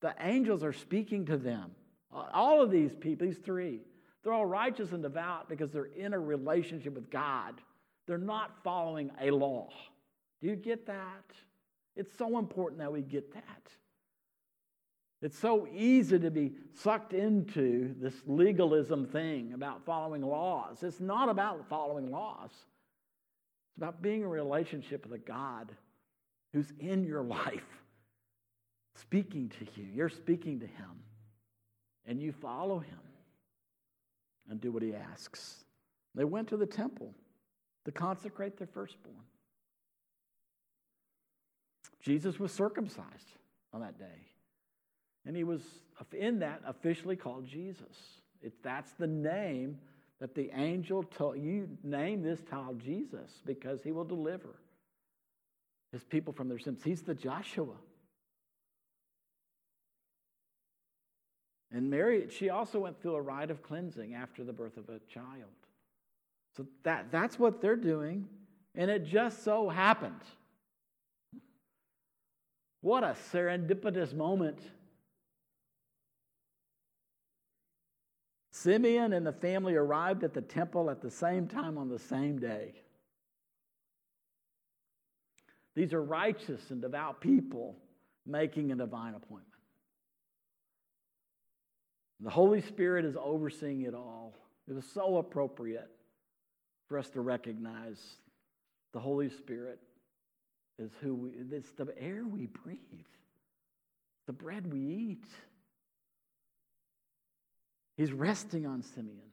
The 0.00 0.14
angels 0.20 0.62
are 0.62 0.72
speaking 0.72 1.26
to 1.26 1.36
them. 1.36 1.70
All 2.12 2.62
of 2.62 2.70
these 2.70 2.94
people, 2.94 3.26
these 3.26 3.38
three, 3.38 3.80
they're 4.22 4.32
all 4.32 4.46
righteous 4.46 4.92
and 4.92 5.02
devout 5.02 5.48
because 5.48 5.70
they're 5.70 5.84
in 5.84 6.14
a 6.14 6.18
relationship 6.18 6.94
with 6.94 7.10
God. 7.10 7.60
They're 8.06 8.18
not 8.18 8.62
following 8.62 9.10
a 9.20 9.30
law. 9.30 9.70
Do 10.40 10.48
you 10.48 10.56
get 10.56 10.86
that? 10.86 11.24
It's 11.96 12.16
so 12.18 12.38
important 12.38 12.80
that 12.80 12.92
we 12.92 13.02
get 13.02 13.32
that. 13.34 13.68
It's 15.24 15.38
so 15.38 15.66
easy 15.72 16.18
to 16.18 16.30
be 16.30 16.52
sucked 16.74 17.14
into 17.14 17.94
this 17.98 18.12
legalism 18.26 19.06
thing 19.06 19.54
about 19.54 19.82
following 19.86 20.20
laws. 20.20 20.82
It's 20.82 21.00
not 21.00 21.30
about 21.30 21.66
following 21.68 22.10
laws, 22.10 22.50
it's 22.50 23.78
about 23.78 24.02
being 24.02 24.20
in 24.20 24.26
a 24.26 24.28
relationship 24.28 25.04
with 25.04 25.14
a 25.14 25.24
God 25.24 25.72
who's 26.52 26.70
in 26.78 27.04
your 27.04 27.22
life, 27.22 27.83
speaking 28.94 29.50
to 29.58 29.66
you. 29.80 29.86
You're 29.92 30.08
speaking 30.08 30.60
to 30.60 30.66
him, 30.66 31.02
and 32.06 32.20
you 32.20 32.32
follow 32.32 32.78
him 32.78 32.98
and 34.48 34.60
do 34.60 34.72
what 34.72 34.82
he 34.82 34.94
asks. 34.94 35.64
They 36.14 36.24
went 36.24 36.48
to 36.48 36.56
the 36.56 36.66
temple 36.66 37.14
to 37.84 37.92
consecrate 37.92 38.56
their 38.56 38.68
firstborn. 38.68 39.16
Jesus 42.00 42.38
was 42.38 42.52
circumcised 42.52 43.38
on 43.72 43.80
that 43.80 43.98
day. 43.98 44.28
And 45.26 45.34
he 45.34 45.44
was 45.44 45.62
in 46.12 46.40
that 46.40 46.60
officially 46.66 47.16
called 47.16 47.46
Jesus. 47.46 48.20
It, 48.42 48.52
that's 48.62 48.92
the 48.92 49.06
name 49.06 49.78
that 50.20 50.34
the 50.34 50.50
angel 50.54 51.02
told 51.02 51.38
you 51.38 51.68
name 51.82 52.22
this 52.22 52.40
child 52.48 52.80
Jesus 52.84 53.30
because 53.46 53.82
he 53.82 53.90
will 53.90 54.04
deliver 54.04 54.54
his 55.92 56.04
people 56.04 56.32
from 56.32 56.48
their 56.48 56.58
sins. 56.58 56.80
He's 56.84 57.02
the 57.02 57.14
Joshua. 57.14 57.74
And 61.74 61.90
Mary, 61.90 62.28
she 62.30 62.50
also 62.50 62.78
went 62.78 63.02
through 63.02 63.16
a 63.16 63.20
rite 63.20 63.50
of 63.50 63.60
cleansing 63.60 64.14
after 64.14 64.44
the 64.44 64.52
birth 64.52 64.76
of 64.76 64.88
a 64.88 65.00
child. 65.12 65.50
So 66.56 66.64
that, 66.84 67.10
that's 67.10 67.36
what 67.36 67.60
they're 67.60 67.74
doing. 67.74 68.28
And 68.76 68.88
it 68.88 69.04
just 69.04 69.42
so 69.42 69.68
happened. 69.68 70.20
What 72.80 73.02
a 73.02 73.16
serendipitous 73.32 74.14
moment. 74.14 74.60
Simeon 78.52 79.12
and 79.12 79.26
the 79.26 79.32
family 79.32 79.74
arrived 79.74 80.22
at 80.22 80.32
the 80.32 80.42
temple 80.42 80.90
at 80.90 81.02
the 81.02 81.10
same 81.10 81.48
time 81.48 81.76
on 81.76 81.88
the 81.88 81.98
same 81.98 82.38
day. 82.38 82.74
These 85.74 85.92
are 85.92 86.02
righteous 86.02 86.70
and 86.70 86.80
devout 86.80 87.20
people 87.20 87.74
making 88.24 88.70
a 88.70 88.76
divine 88.76 89.14
appointment. 89.14 89.53
The 92.20 92.30
Holy 92.30 92.60
Spirit 92.60 93.04
is 93.04 93.16
overseeing 93.22 93.82
it 93.82 93.94
all. 93.94 94.34
It 94.68 94.74
was 94.74 94.86
so 94.86 95.18
appropriate 95.18 95.90
for 96.88 96.98
us 96.98 97.08
to 97.10 97.20
recognize 97.20 97.98
the 98.92 99.00
Holy 99.00 99.28
Spirit 99.28 99.80
is 100.78 100.90
who 101.00 101.14
we, 101.14 101.30
it's 101.52 101.72
the 101.72 101.86
air 101.98 102.24
we 102.26 102.46
breathe, 102.46 102.78
the 104.26 104.32
bread 104.32 104.72
we 104.72 104.80
eat. 104.80 105.26
He's 107.96 108.12
resting 108.12 108.66
on 108.66 108.82
Simeon. 108.82 109.30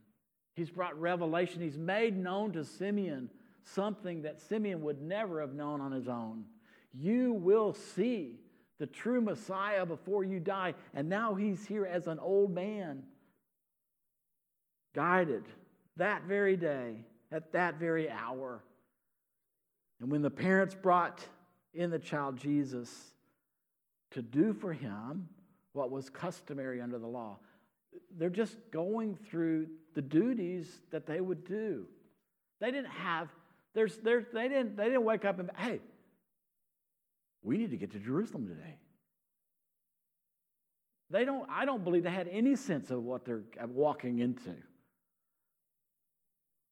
He's 0.56 0.70
brought 0.70 1.00
revelation. 1.00 1.62
He's 1.62 1.78
made 1.78 2.18
known 2.18 2.52
to 2.54 2.64
Simeon 2.64 3.30
something 3.64 4.24
that 4.24 4.42
Simeon 4.42 4.82
would 4.82 5.02
never 5.02 5.42
have 5.42 5.54
known 5.54 5.82
on 5.82 5.92
his 5.92 6.08
own. 6.08 6.46
You 6.94 7.34
will 7.34 7.74
see 7.74 8.40
the 8.82 8.88
true 8.88 9.22
Messiah 9.22 9.86
before 9.86 10.24
you 10.24 10.40
die. 10.40 10.74
And 10.96 11.08
now 11.08 11.36
he's 11.36 11.68
here 11.68 11.86
as 11.86 12.08
an 12.08 12.18
old 12.18 12.52
man, 12.52 13.04
guided 14.96 15.44
that 15.98 16.24
very 16.24 16.58
day 16.58 17.06
at 17.32 17.52
that 17.52 17.76
very 17.76 18.10
hour. 18.10 18.64
And 20.00 20.12
when 20.12 20.24
the 20.24 20.32
parents 20.32 20.74
brought 20.74 21.24
in 21.76 21.92
the 21.92 22.00
child 22.00 22.38
Jesus 22.38 22.90
to 24.12 24.24
do 24.24 24.52
for 24.52 24.74
him 24.74 25.30
what 25.74 25.92
was 25.92 26.10
customary 26.10 26.82
under 26.82 26.98
the 26.98 27.06
law, 27.06 27.38
they're 28.18 28.32
just 28.32 28.58
going 28.72 29.16
through 29.30 29.68
the 29.94 30.02
duties 30.02 30.82
that 30.90 31.06
they 31.06 31.22
would 31.22 31.46
do. 31.46 31.86
They 32.60 32.72
didn't 32.72 32.90
have, 32.90 33.28
there's, 33.76 33.96
they, 33.98 34.18
didn't, 34.50 34.76
they 34.76 34.86
didn't 34.86 35.04
wake 35.04 35.24
up 35.24 35.38
and, 35.38 35.52
hey, 35.56 35.82
we 37.44 37.58
need 37.58 37.72
to 37.72 37.78
get 37.78 37.92
to 37.92 38.00
Jerusalem 38.00 38.48
today. 38.48 38.78
They 41.10 41.26
don't, 41.26 41.50
I 41.50 41.66
don't 41.66 41.84
believe 41.84 42.04
they 42.04 42.10
had 42.10 42.28
any 42.30 42.56
sense 42.56 42.90
of 42.90 43.04
what 43.04 43.26
they're 43.26 43.44
uh, 43.62 43.68
walking 43.68 44.20
into. 44.20 44.54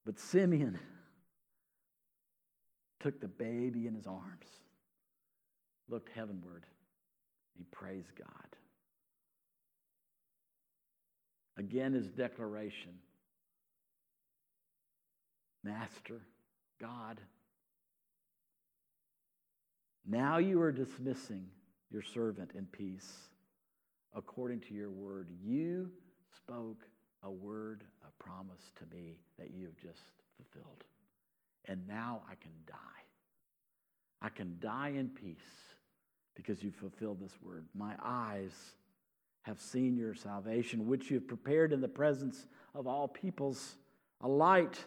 But 0.06 0.18
Simeon 0.18 0.80
took 3.00 3.20
the 3.20 3.28
baby 3.28 3.86
in 3.88 3.94
his 3.94 4.08
arms, 4.08 4.48
looked 5.90 6.10
heavenward, 6.16 6.66
he 7.58 7.64
praised 7.66 8.16
God. 8.16 8.28
Again, 11.58 11.94
his 11.94 12.08
declaration 12.08 12.94
Master, 15.64 16.22
God, 16.80 17.20
Now 20.10 20.40
you 20.40 20.60
are 20.62 20.72
dismissing 20.72 21.46
your 21.92 22.02
servant 22.02 22.52
in 22.56 22.66
peace 22.66 23.30
according 24.16 24.62
to 24.62 24.74
your 24.74 24.90
word. 24.90 25.30
You 25.40 25.92
spoke 26.36 26.84
a 27.22 27.30
word, 27.30 27.84
a 28.04 28.24
promise 28.24 28.72
to 28.80 28.96
me 28.96 29.20
that 29.38 29.52
you 29.52 29.68
have 29.68 29.78
just 29.78 30.02
fulfilled. 30.36 30.84
And 31.66 31.88
now 31.88 32.24
I 32.28 32.34
can 32.34 32.54
die. 32.66 32.74
I 34.20 34.30
can 34.30 34.58
die 34.60 34.94
in 34.98 35.10
peace 35.10 35.38
because 36.34 36.64
you 36.64 36.72
fulfilled 36.72 37.20
this 37.22 37.38
word. 37.44 37.66
My 37.76 37.94
eyes 38.04 38.54
have 39.44 39.62
seen 39.62 39.96
your 39.96 40.16
salvation, 40.16 40.88
which 40.88 41.12
you 41.12 41.18
have 41.18 41.28
prepared 41.28 41.72
in 41.72 41.82
the 41.82 41.88
presence 41.88 42.48
of 42.74 42.88
all 42.88 43.08
peoples, 43.08 43.76
a 44.22 44.28
light 44.28 44.84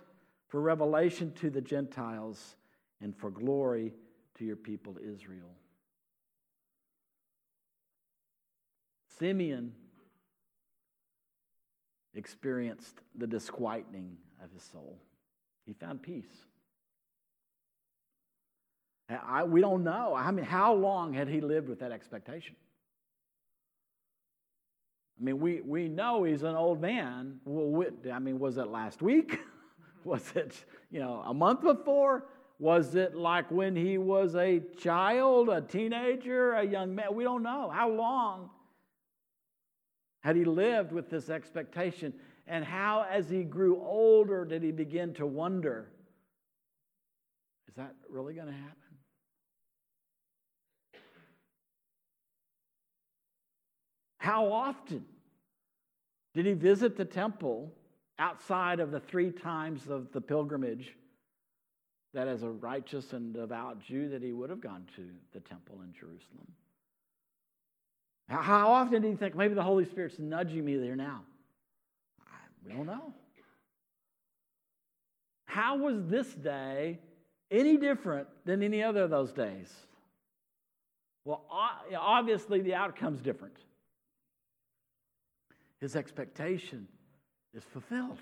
for 0.48 0.60
revelation 0.60 1.32
to 1.34 1.48
the 1.48 1.60
Gentiles 1.60 2.56
and 3.00 3.16
for 3.16 3.30
glory 3.30 3.94
to 4.42 4.46
your 4.46 4.56
people 4.56 4.96
Israel. 4.98 5.54
Simeon 9.18 9.72
experienced 12.14 12.96
the 13.14 13.26
disquieting 13.28 14.16
of 14.42 14.50
his 14.52 14.64
soul. 14.64 14.98
He 15.64 15.74
found 15.74 16.02
peace. 16.02 16.24
I, 19.08 19.44
we 19.44 19.60
don't 19.60 19.84
know. 19.84 20.14
I 20.16 20.30
mean, 20.32 20.44
how 20.44 20.74
long 20.74 21.12
had 21.12 21.28
he 21.28 21.40
lived 21.40 21.68
with 21.68 21.78
that 21.78 21.92
expectation? 21.92 22.56
I 25.20 25.24
mean, 25.24 25.38
we, 25.38 25.60
we 25.60 25.88
know 25.88 26.24
he's 26.24 26.42
an 26.42 26.56
old 26.56 26.80
man. 26.80 27.38
Well, 27.44 27.86
I 28.12 28.18
mean, 28.18 28.40
was 28.40 28.56
it 28.56 28.66
last 28.66 29.02
week? 29.02 29.38
was 30.04 30.32
it, 30.34 30.64
you 30.90 30.98
know, 30.98 31.22
a 31.24 31.34
month 31.34 31.62
before? 31.62 32.24
Was 32.58 32.94
it 32.94 33.14
like 33.14 33.50
when 33.50 33.74
he 33.74 33.98
was 33.98 34.36
a 34.36 34.60
child, 34.78 35.48
a 35.48 35.60
teenager, 35.60 36.52
a 36.52 36.64
young 36.64 36.94
man? 36.94 37.14
We 37.14 37.24
don't 37.24 37.42
know. 37.42 37.70
How 37.70 37.90
long 37.90 38.50
had 40.20 40.36
he 40.36 40.44
lived 40.44 40.92
with 40.92 41.10
this 41.10 41.28
expectation? 41.28 42.14
And 42.46 42.64
how, 42.64 43.06
as 43.10 43.28
he 43.28 43.42
grew 43.42 43.80
older, 43.80 44.44
did 44.44 44.62
he 44.62 44.72
begin 44.72 45.14
to 45.14 45.26
wonder 45.26 45.88
is 47.68 47.76
that 47.76 47.94
really 48.10 48.34
going 48.34 48.48
to 48.48 48.52
happen? 48.52 48.76
How 54.18 54.52
often 54.52 55.06
did 56.34 56.44
he 56.44 56.52
visit 56.52 56.98
the 56.98 57.04
temple 57.06 57.72
outside 58.18 58.78
of 58.78 58.90
the 58.90 59.00
three 59.00 59.30
times 59.30 59.88
of 59.88 60.12
the 60.12 60.20
pilgrimage 60.20 60.94
that, 62.14 62.28
as 62.28 62.42
a 62.42 62.50
righteous 62.50 63.12
and 63.12 63.32
devout 63.34 63.80
Jew, 63.80 64.08
that 64.10 64.22
he 64.22 64.32
would 64.32 64.50
have 64.50 64.60
gone 64.60 64.86
to 64.96 65.08
the 65.32 65.40
temple 65.40 65.80
in 65.82 65.92
Jerusalem? 65.92 66.46
How 68.28 68.72
often 68.72 69.02
do 69.02 69.08
you 69.08 69.16
think 69.16 69.34
maybe 69.34 69.54
the 69.54 69.62
Holy 69.62 69.84
Spirit's 69.84 70.18
nudging 70.18 70.64
me 70.64 70.76
there 70.76 70.96
now? 70.96 71.22
We 72.64 72.72
don't 72.72 72.86
know. 72.86 73.12
How 75.46 75.76
was 75.76 76.06
this 76.06 76.32
day 76.32 76.98
any 77.50 77.76
different 77.76 78.28
than 78.46 78.62
any 78.62 78.82
other 78.82 79.02
of 79.02 79.10
those 79.10 79.32
days? 79.32 79.70
Well, 81.24 81.44
obviously, 81.94 82.62
the 82.62 82.74
outcome's 82.74 83.20
different. 83.20 83.56
His 85.80 85.94
expectation 85.94 86.88
is 87.52 87.64
fulfilled. 87.64 88.18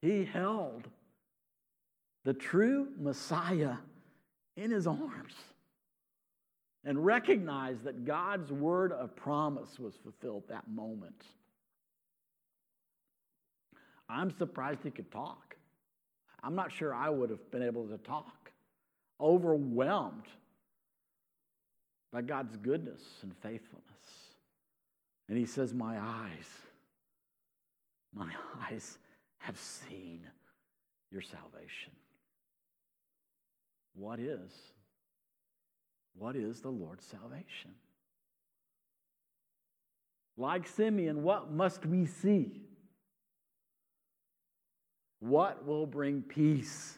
He 0.00 0.24
held 0.24 0.84
the 2.28 2.34
true 2.34 2.88
Messiah 3.00 3.76
in 4.54 4.70
his 4.70 4.86
arms 4.86 5.32
and 6.84 7.02
recognized 7.02 7.84
that 7.84 8.04
God's 8.04 8.52
word 8.52 8.92
of 8.92 9.16
promise 9.16 9.78
was 9.78 9.94
fulfilled 10.02 10.42
that 10.50 10.68
moment. 10.68 11.22
I'm 14.10 14.30
surprised 14.36 14.80
he 14.82 14.90
could 14.90 15.10
talk. 15.10 15.56
I'm 16.42 16.54
not 16.54 16.70
sure 16.70 16.94
I 16.94 17.08
would 17.08 17.30
have 17.30 17.50
been 17.50 17.62
able 17.62 17.86
to 17.86 17.96
talk. 17.96 18.50
Overwhelmed 19.18 20.26
by 22.12 22.20
God's 22.20 22.58
goodness 22.58 23.00
and 23.22 23.34
faithfulness. 23.42 23.86
And 25.30 25.38
he 25.38 25.46
says, 25.46 25.72
My 25.72 25.98
eyes, 25.98 26.50
my 28.14 28.30
eyes 28.70 28.98
have 29.38 29.56
seen 29.56 30.26
your 31.10 31.22
salvation. 31.22 31.92
What 33.94 34.20
is? 34.20 34.52
What 36.16 36.36
is 36.36 36.60
the 36.60 36.70
Lord's 36.70 37.04
salvation? 37.04 37.72
Like 40.36 40.66
Simeon, 40.66 41.22
what 41.22 41.50
must 41.52 41.84
we 41.84 42.06
see? 42.06 42.62
What 45.20 45.66
will 45.66 45.86
bring 45.86 46.22
peace 46.22 46.96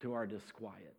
to 0.00 0.12
our 0.12 0.26
disquiet? 0.26 0.94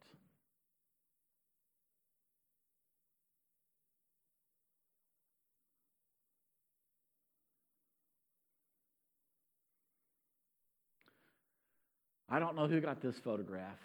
I 12.30 12.40
don't 12.40 12.56
know 12.56 12.68
who 12.68 12.82
got 12.82 13.02
this 13.02 13.18
photograph, 13.20 13.80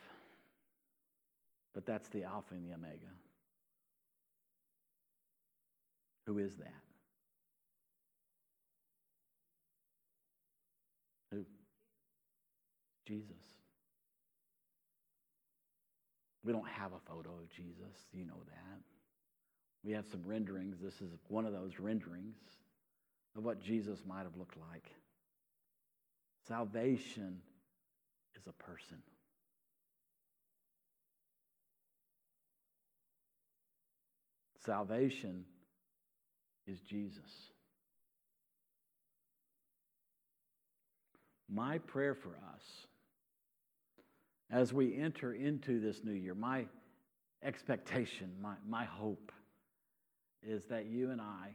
but 1.74 1.84
that's 1.84 2.08
the 2.08 2.24
Alpha 2.24 2.54
and 2.54 2.64
the 2.64 2.74
Omega. 2.74 3.06
Who 6.26 6.38
is 6.38 6.56
that? 6.56 6.82
Who? 11.32 11.44
Jesus. 13.06 13.36
We 16.44 16.52
don't 16.52 16.68
have 16.68 16.92
a 16.92 17.10
photo 17.10 17.30
of 17.30 17.50
Jesus. 17.50 18.06
You 18.12 18.24
know 18.24 18.42
that. 18.46 18.80
We 19.84 19.92
have 19.92 20.06
some 20.10 20.22
renderings. 20.24 20.76
This 20.80 20.94
is 21.00 21.12
one 21.28 21.44
of 21.46 21.52
those 21.52 21.78
renderings 21.78 22.36
of 23.36 23.44
what 23.44 23.60
Jesus 23.60 24.00
might 24.06 24.22
have 24.22 24.36
looked 24.36 24.56
like. 24.70 24.86
Salvation 26.48 27.40
is 28.36 28.46
a 28.46 28.52
person. 28.52 28.98
Salvation 34.64 35.44
is 36.66 36.80
Jesus. 36.80 37.50
My 41.48 41.78
prayer 41.78 42.14
for 42.14 42.28
us 42.54 42.86
as 44.50 44.72
we 44.72 44.96
enter 44.96 45.32
into 45.32 45.80
this 45.80 46.04
new 46.04 46.12
year, 46.12 46.34
my 46.34 46.66
expectation, 47.42 48.30
my, 48.40 48.54
my 48.68 48.84
hope 48.84 49.32
is 50.42 50.66
that 50.66 50.86
you 50.86 51.10
and 51.10 51.20
I, 51.20 51.54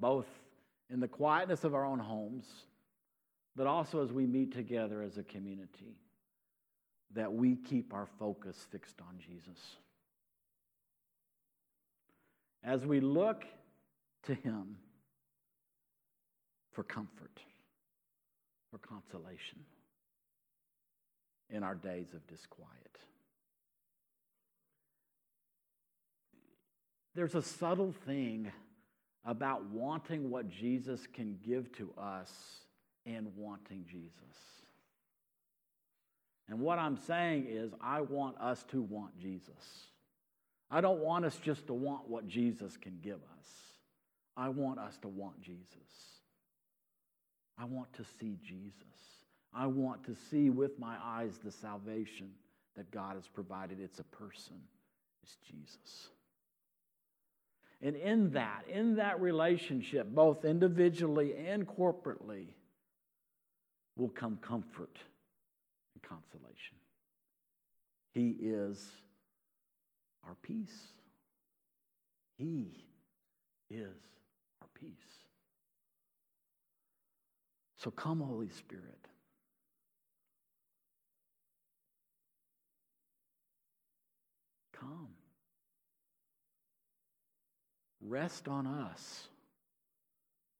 both 0.00 0.26
in 0.90 1.00
the 1.00 1.08
quietness 1.08 1.64
of 1.64 1.74
our 1.74 1.84
own 1.84 1.98
homes, 1.98 2.46
but 3.56 3.66
also 3.66 4.02
as 4.02 4.12
we 4.12 4.26
meet 4.26 4.52
together 4.52 5.02
as 5.02 5.18
a 5.18 5.22
community, 5.22 5.98
that 7.14 7.32
we 7.32 7.56
keep 7.56 7.94
our 7.94 8.06
focus 8.18 8.66
fixed 8.70 9.00
on 9.00 9.18
Jesus. 9.18 9.58
As 12.62 12.84
we 12.84 13.00
look 13.00 13.44
to 14.24 14.34
Him 14.34 14.76
for 16.72 16.82
comfort, 16.82 17.40
for 18.70 18.78
consolation 18.78 19.58
in 21.50 21.62
our 21.62 21.74
days 21.74 22.12
of 22.14 22.26
disquiet. 22.26 22.98
There's 27.14 27.34
a 27.34 27.42
subtle 27.42 27.92
thing 28.06 28.52
about 29.24 29.64
wanting 29.70 30.30
what 30.30 30.48
Jesus 30.48 31.06
can 31.12 31.38
give 31.44 31.72
to 31.72 31.90
us 31.98 32.30
and 33.08 33.28
wanting 33.36 33.84
Jesus. 33.90 34.12
And 36.48 36.60
what 36.60 36.78
I'm 36.78 36.96
saying 36.96 37.46
is, 37.48 37.72
I 37.80 38.00
want 38.00 38.38
us 38.40 38.64
to 38.70 38.80
want 38.80 39.18
Jesus. 39.18 39.86
I 40.70 40.80
don't 40.80 41.00
want 41.00 41.24
us 41.24 41.36
just 41.36 41.66
to 41.66 41.74
want 41.74 42.08
what 42.08 42.26
Jesus 42.26 42.76
can 42.76 42.98
give 43.02 43.16
us. 43.38 43.46
I 44.36 44.48
want 44.48 44.78
us 44.78 44.96
to 45.02 45.08
want 45.08 45.40
Jesus. 45.40 45.64
I 47.58 47.64
want 47.64 47.92
to 47.94 48.04
see 48.20 48.38
Jesus. 48.42 48.74
I 49.52 49.66
want 49.66 50.04
to 50.04 50.14
see 50.30 50.50
with 50.50 50.78
my 50.78 50.96
eyes 51.02 51.38
the 51.42 51.50
salvation 51.50 52.30
that 52.76 52.90
God 52.90 53.16
has 53.16 53.26
provided. 53.26 53.78
It's 53.80 53.98
a 53.98 54.04
person, 54.04 54.60
it's 55.22 55.36
Jesus. 55.50 56.08
And 57.80 57.96
in 57.96 58.30
that, 58.30 58.64
in 58.68 58.96
that 58.96 59.20
relationship, 59.20 60.08
both 60.12 60.44
individually 60.44 61.34
and 61.36 61.66
corporately, 61.66 62.48
will 63.98 64.08
come 64.08 64.38
comfort 64.40 64.96
and 65.94 66.02
consolation. 66.02 66.76
He 68.12 68.36
is 68.40 68.82
our 70.26 70.36
peace. 70.42 70.92
He 72.36 72.84
is 73.68 73.96
our 74.62 74.68
peace. 74.74 74.92
So 77.76 77.90
come, 77.90 78.20
Holy 78.20 78.48
Spirit. 78.50 78.84
Come. 84.78 85.08
Rest 88.00 88.48
on 88.48 88.66
us. 88.66 89.26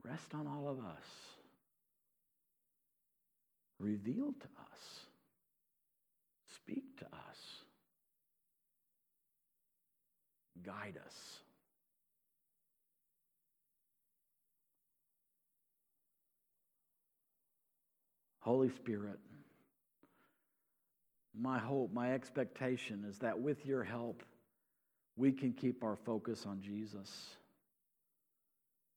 Rest 0.05 0.35
on 0.35 0.46
all 0.46 0.68
of 0.68 0.79
us. 0.79 1.38
Reveal 3.79 4.33
to 4.33 4.47
us. 4.61 5.01
Speak 6.55 6.99
to 6.99 7.05
us. 7.05 7.38
Guide 10.64 10.99
us. 11.05 11.14
Holy 18.41 18.71
Spirit, 18.71 19.19
my 21.38 21.59
hope, 21.59 21.93
my 21.93 22.14
expectation 22.14 23.05
is 23.07 23.19
that 23.19 23.38
with 23.38 23.67
your 23.67 23.85
help, 23.85 24.23
we 25.17 25.33
can 25.33 25.53
keep 25.53 25.85
our 25.85 25.97
focus 25.97 26.47
on 26.47 26.62
Jesus. 26.62 27.37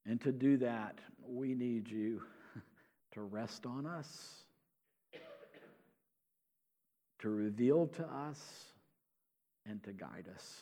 And 0.06 0.22
to 0.22 0.32
do 0.32 0.56
that, 0.58 1.00
we 1.28 1.54
need 1.54 1.90
you 1.90 2.22
to 3.14 3.22
rest 3.22 3.66
on 3.66 3.86
us, 3.86 4.46
to 7.22 7.30
reveal 7.30 7.88
to 7.88 8.04
us, 8.04 8.40
and 9.66 9.84
to 9.84 9.94
guide 9.94 10.26
us. 10.34 10.62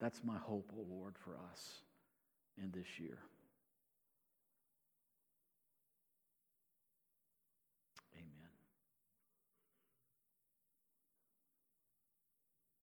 That's 0.00 0.20
my 0.24 0.36
hope, 0.38 0.70
O 0.76 0.80
oh 0.80 0.94
Lord, 0.94 1.14
for 1.24 1.36
us 1.52 1.82
in 2.60 2.70
this 2.70 2.98
year. 2.98 3.18